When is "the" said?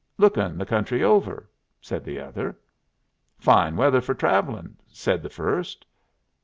0.57-0.65, 2.03-2.19, 5.21-5.29